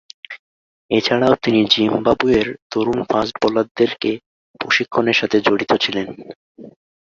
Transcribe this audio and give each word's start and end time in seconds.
এছাড়াও 0.91 1.33
তিনি 1.43 1.59
জিম্বাবুয়ের 1.71 2.47
তরুণ 2.71 2.99
ফাস্ট 3.03 3.35
বোলারদেরকে 3.41 4.11
প্রশিক্ষণের 4.59 5.17
সাথে 5.21 5.37
জড়িত 5.47 5.71
ছিলেন। 5.83 6.07